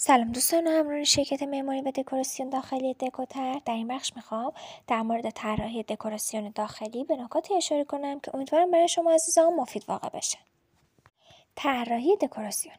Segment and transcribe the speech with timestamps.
[0.00, 3.60] سلام دوستان همراهان شرکت معماری و دکوراسیون داخلی دکوتر.
[3.64, 4.52] در این بخش می‌خوام
[4.86, 9.84] در مورد طراحی دکوراسیون داخلی به نکاتی اشاره کنم که امیدوارم برای شما عزیزان مفید
[9.88, 10.38] واقع بشه.
[11.56, 12.74] طراحی دکوراسیون.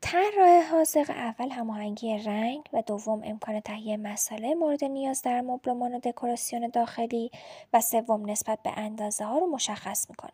[0.00, 5.98] طرح حاضق اول هماهنگی رنگ و دوم امکان تهیه مسئله مورد نیاز در مبلمان و
[5.98, 7.30] دکوراسیون داخلی
[7.72, 10.32] و سوم نسبت به اندازه ها رو مشخص می‌کنه.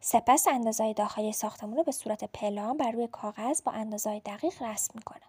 [0.00, 4.92] سپس اندازه داخلی ساختمون رو به صورت پلان بر روی کاغذ با اندازه دقیق رسم
[4.94, 5.20] می‌کنه.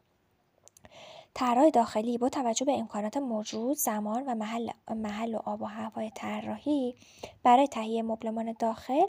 [1.34, 6.12] طراح داخلی با توجه به امکانات موجود، زمان و محل, محل و آب و هوای
[6.16, 6.96] طراحی
[7.44, 9.06] برای تهیه مبلمان داخل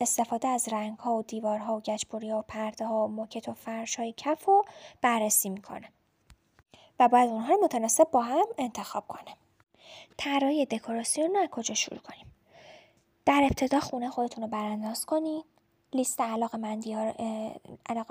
[0.00, 3.52] استفاده از رنگ ها و دیوارها و گچبری ها و پرده ها و موکت و
[3.52, 4.64] فرش های کف رو
[5.02, 5.88] بررسی می‌کنه
[6.98, 9.34] و باید اونها رو متناسب با هم انتخاب کنه.
[10.16, 12.32] طراحی دکوراسیون رو از کجا شروع کنیم؟
[13.26, 15.44] در ابتدا خونه خودتون رو برانداز کنید
[15.94, 16.58] لیست علاقه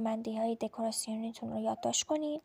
[0.01, 2.41] مندی های دکوراسیونیتون رو یادداشت کنید.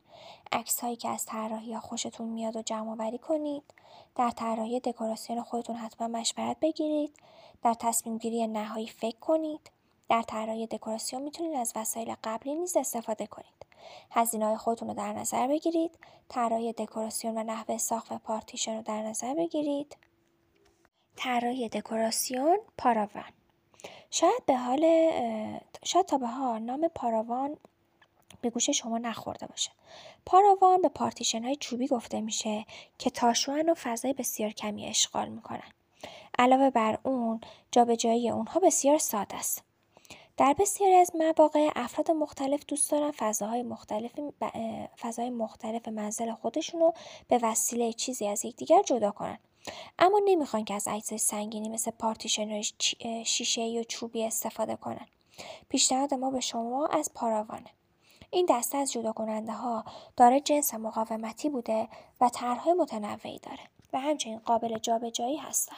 [0.53, 3.75] عکس هایی که از طراحی ها خوشتون میاد و جمع آوری کنید.
[4.15, 7.17] در طراحی دکوراسیون خودتون حتما مشورت بگیرید.
[7.63, 9.71] در تصمیم گیری نهایی فکر کنید.
[10.09, 13.67] در طراحی دکوراسیون می‌تونید از وسایل قبلی نیز استفاده کنید.
[14.11, 15.99] هزینه های خودتون رو در نظر بگیرید.
[16.29, 19.97] طراحی دکوراسیون و نحوه ساخت و پارتیشن رو در نظر بگیرید.
[21.17, 23.38] طراحی دکوراسیون پاراون.
[24.11, 25.11] شاید به حال
[25.85, 27.57] شاید تا به حال نام پاراوان
[28.41, 29.71] به گوش شما نخورده باشه.
[30.27, 32.67] پاراوان به پارتیشن های چوبی گفته میشه
[32.99, 35.73] که تاشوان و فضای بسیار کمی اشغال می‌کنن.
[36.39, 37.41] علاوه بر اون
[37.73, 39.63] جابجایی اونها بسیار ساده است.
[40.37, 44.11] در بسیاری از مواقع افراد مختلف دوست دارن فضاهای مختلف
[45.01, 46.95] فضای مختلف منزل خودشون رو
[47.29, 49.39] به وسیله چیزی از یکدیگر جدا کنن.
[49.99, 52.63] اما نمی‌خوان که از اجزای سنگینی مثل پارتیشن
[53.25, 55.07] شیشه یا چوبی استفاده کنن.
[55.69, 57.71] پیشنهاد ما به شما از پاراوانه.
[58.31, 59.85] این دسته از جدا کننده ها
[60.17, 61.89] داره جنس مقاومتی بوده
[62.21, 65.77] و طرحهای متنوعی داره و همچنین قابل جابجایی هستن.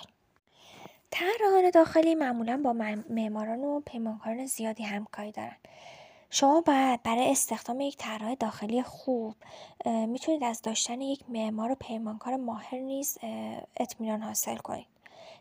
[1.11, 2.73] طراحان داخلی معمولا با
[3.09, 5.57] معماران و پیمانکاران زیادی همکاری دارن
[6.33, 9.35] شما باید برای استخدام یک طراح داخلی خوب
[9.87, 13.19] می‌تونید از داشتن یک معمار و پیمانکار ماهر نیز
[13.77, 14.87] اطمینان حاصل کنید.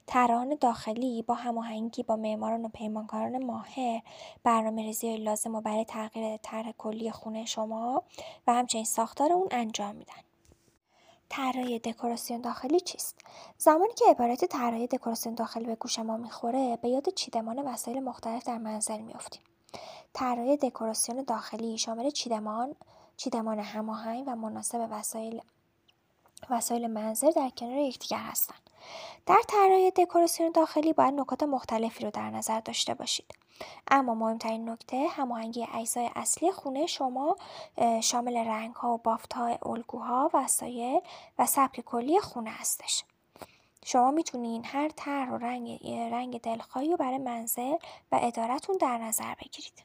[0.07, 4.01] طراحان داخلی با هماهنگی با معماران و پیمانکاران ماهر
[4.43, 8.03] برنامه ریزی لازم و برای تغییر طرح کلی خونه شما
[8.47, 10.13] و همچنین ساختار اون انجام میدن.
[11.29, 13.19] طراحی دکوراسیون داخلی چیست؟
[13.57, 18.43] زمانی که عبارت طراحی دکوراسیون داخلی به گوش ما می‌خوره به یاد چیدمان وسایل مختلف
[18.43, 19.41] در منزل میافتیم.
[20.13, 22.75] طراحی دکوراسیون داخلی شامل چیدمان،
[23.17, 25.41] چیدمان هماهنگ و مناسب وسایل
[26.49, 28.69] وسایل منزل در کنار یکدیگر هستند.
[29.25, 33.25] در طراحی دکوراسیون داخلی باید نکات مختلفی رو در نظر داشته باشید.
[33.91, 37.37] اما مهمترین نکته هماهنگی اجزای اصلی خونه شما
[38.01, 41.01] شامل رنگ ها و بافت های الگوها وسایل
[41.39, 43.03] و سبک کلی خونه هستش.
[43.91, 47.75] شما می‌تونین هر طرح و رنگ رنگ دلخواهی رو برای منزل
[48.11, 49.83] و ادارتون در نظر بگیرید.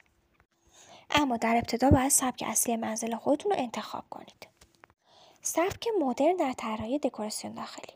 [1.11, 4.49] اما در ابتدا باید سبک اصلی منزل خودتون رو انتخاب کنید.
[5.43, 7.95] سبک مدرن در طراحی دکوراسیون داخلی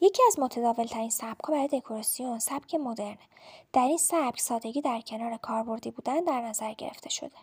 [0.00, 3.18] یکی از متداولترین سبکها برای دکوراسیون سبک مدرن
[3.72, 7.36] در این سبک سادگی در کنار کاربردی بودن در نظر گرفته شده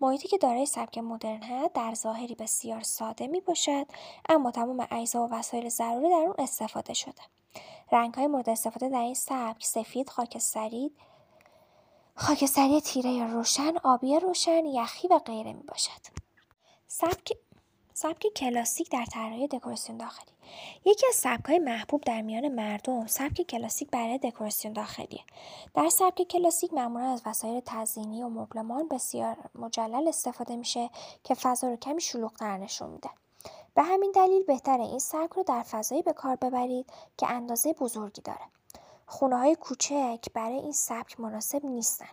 [0.00, 3.86] محیطی که دارای سبک مدرن هست در ظاهری بسیار ساده می باشد
[4.28, 7.22] اما تمام اجزا و وسایل ضروری در اون استفاده شده
[7.92, 10.92] رنگ های مورد استفاده در این سبک سفید خاکستری
[12.14, 16.00] خاکستری تیره یا روشن، آبی روشن، یخی و غیره می باشد.
[16.86, 17.32] سبک
[18.00, 20.32] سبک کلاسیک در طراحی دکوراسیون داخلی.
[20.84, 25.20] یکی از سبکهای محبوب در میان مردم سبک کلاسیک برای دکوراسیون داخلیه.
[25.74, 30.90] در سبک کلاسیک معمولا از وسایل تزیینی و مبلمان بسیار مجلل استفاده میشه
[31.24, 33.10] که فضا رو کمی شلوغتر نشون میده.
[33.74, 38.22] به همین دلیل بهتره این سبک رو در فضایی به کار ببرید که اندازه بزرگی
[38.22, 38.44] داره.
[39.08, 42.08] های کوچک برای این سبک مناسب نیستن.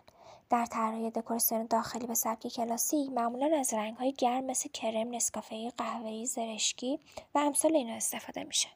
[0.50, 6.26] در طراحی دکوراسیون داخلی به سبک کلاسیک معمولا از های گرم مثل کرم، نسکافه، قهوه‌ای،
[6.26, 7.00] زرشکی
[7.34, 8.68] و امثال اینا استفاده میشه.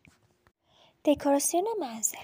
[1.05, 2.19] دکوراسیون منزل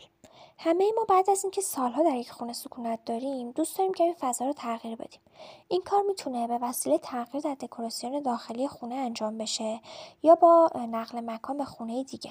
[0.58, 4.14] همه ما بعد از اینکه سالها در یک خونه سکونت داریم دوست داریم که این
[4.20, 5.20] فضا رو تغییر بدیم
[5.68, 9.80] این کار می‌تونه به وسیله تغییر در دکوراسیون داخلی خونه انجام بشه
[10.22, 12.30] یا با نقل مکان به خونه دیگه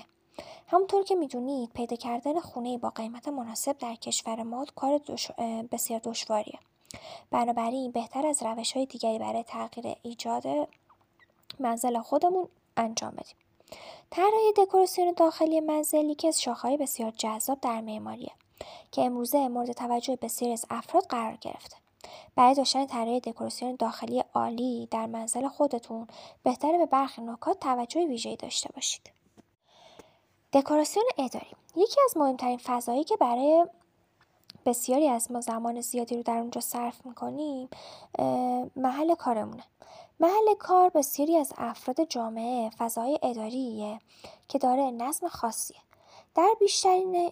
[0.67, 5.01] همونطور که می‌دونید پیدا کردن خونه با قیمت مناسب در کشور ما کار
[5.71, 6.59] بسیار دشواریه.
[7.31, 10.43] بنابراین بهتر از روش های دیگری برای تغییر ایجاد
[11.59, 12.47] منزل خودمون
[12.77, 13.35] انجام بدیم.
[14.09, 18.31] طراحی دکوراسیون داخلی منزل که از شاخه‌های بسیار جذاب در معماریه
[18.91, 21.75] که امروزه مورد توجه بسیاری از افراد قرار گرفته.
[22.35, 26.07] برای داشتن طراحی دکوراسیون داخلی عالی در منزل خودتون
[26.43, 29.11] بهتره به برخی نکات توجه ویژه‌ای داشته باشید.
[30.53, 33.65] دکوراسیون اداری یکی از مهمترین فضایی که برای
[34.65, 37.69] بسیاری از ما زمان زیادی رو در اونجا صرف می‌کنیم
[38.75, 39.63] محل کارمونه.
[40.19, 43.99] محل کار بسیاری از افراد جامعه فضای اداریه
[44.49, 45.77] که داره نظم خاصیه.
[46.35, 47.29] در بیشترین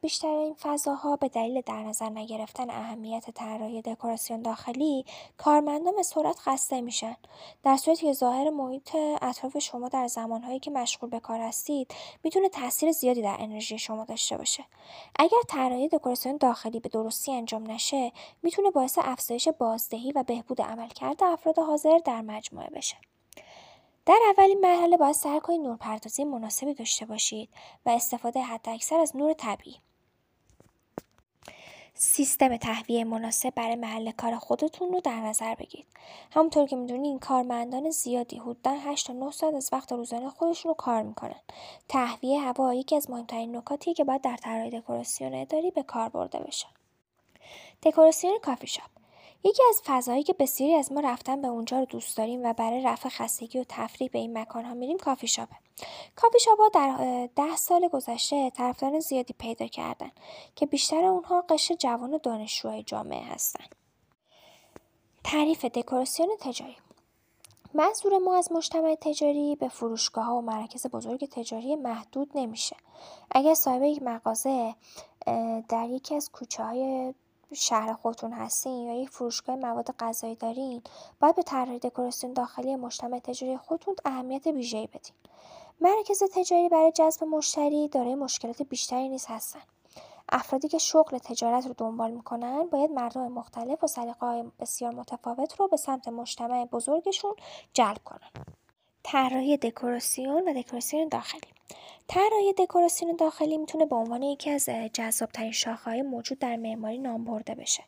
[0.00, 5.04] بیشترین فضاها به دلیل در نظر نگرفتن اهمیت طراحی دکوراسیون داخلی
[5.36, 7.16] کارمندان به سرعت خسته میشن.
[7.62, 12.48] در صورتی که ظاهر محیط اطراف شما در زمانهایی که مشغول به کار هستید می‌تونه
[12.48, 14.64] تاثیر زیادی در انرژی شما داشته باشه.
[15.18, 18.12] اگر طراحی دکوراسیون داخلی به درستی انجام نشه
[18.42, 22.96] می‌تونه باعث افزایش بازدهی و بهبود عملکرد افراد حاضر در مجموعه بشه.
[24.06, 27.48] در اولین مرحله باید سعی کنید نورپردازی مناسبی داشته باشید
[27.86, 29.76] و استفاده حداکثر از نور طبیعی.
[31.94, 35.86] سیستم تهویه مناسب برای محل کار خودتون رو در نظر بگیرید.
[36.30, 40.74] همونطور که می‌دونین کارمندان زیادی حدودا 8 تا 9 ساعت از وقت روزانه خودشون رو
[40.74, 41.40] کار می‌کنن.
[41.88, 46.38] تهویه هوا یکی از مهمترین نکاتیه که باید در طراحی دکوراسیون اداری به کار برده
[46.38, 46.66] بشه.
[47.82, 48.95] دکوراسیون کافی شاپ
[49.46, 52.82] یکی از فضاهایی که بسیاری از ما رفتن به اونجا رو دوست داریم و برای
[52.82, 55.56] رفع خستگی و تفریح به این مکان ها میریم کافی شاپه.
[56.16, 60.10] کافی شاپ ها در ده سال گذشته طرفداران زیادی پیدا کردن
[60.54, 63.64] که بیشتر اونها قشر جوان و دانشجوهای جامعه هستن.
[65.24, 66.76] تعریف دکوراسیون تجاری
[67.74, 72.76] منظور ما از مجتمع تجاری به فروشگاه ها و مراکز بزرگ تجاری محدود نمیشه.
[73.30, 74.74] اگر صاحب یک مغازه
[75.68, 77.14] در یکی از کوچه های
[77.54, 80.82] شهر خودتون هستین یا یک فروشگاه مواد غذایی دارین
[81.20, 85.14] باید به طراحی دکوراسیون داخلی مجتمع تجاری خودتون اهمیت ویژه‌ای بدین.
[85.80, 89.62] مراکز تجاری برای جذب مشتری دارای مشکلات بیشتری نیز هستن.
[90.28, 95.68] افرادی که شغل تجارت رو دنبال می‌کنن باید مردم مختلف و سلیقه‌های بسیار متفاوت رو
[95.68, 97.34] به سمت مجتمع بزرگشون
[97.72, 98.30] جلب کنن.
[99.02, 101.55] طراحی دکوراسیون و دکوراسیون داخلی.
[102.08, 107.54] طراحی دکوراسیون داخلی می‌تونه به عنوان یکی از جذابترین شاخه‌های موجود در معماری نام برده
[107.54, 107.82] بشه.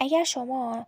[0.00, 0.86] اگر شما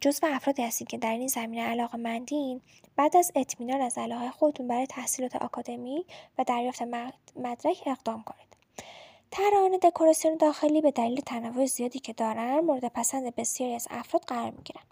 [0.00, 2.60] جزو افرادی هستید که در این زمینه علاقه مندین
[2.96, 6.04] بعد از اطمینان از علاقه خودتون برای تحصیلات آکادمی
[6.38, 6.82] و دریافت
[7.36, 8.48] مدرک اقدام کنید.
[9.30, 14.50] طراحان دکوراسیون داخلی به دلیل تنوع زیادی که دارن مورد پسند بسیاری از افراد قرار
[14.50, 14.82] می‌گیرن.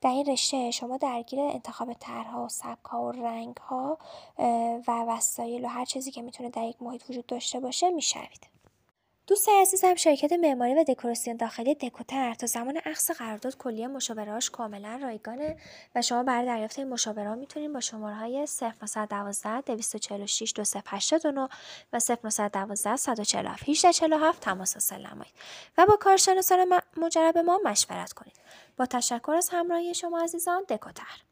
[0.00, 3.98] در این رشته شما درگیر انتخاب طرحها و سبک‌ها و رنگ‌ها
[4.86, 8.55] و وسایل و هر چیزی که می‌تونه در یک محیط وجود داشته باشه می‌شوید.
[9.28, 14.98] دوست عزیزم شرکت معماری و دکوراسیون داخلی دکوتر تا زمان اخص قرارداد کلیه مشاورهاش کاملا
[15.02, 15.56] رایگانه
[15.94, 18.46] و شما برای دریافت این مشاوره می‌تونید با شماره های
[18.82, 21.48] 0912 246 2089
[21.92, 25.34] و 0912 147 1847 تماس نمایید
[25.78, 28.36] و با کارشناسان مجرب ما مشورت کنید.
[28.76, 31.25] با تشکر از همراهی شما عزیزان دکوتر.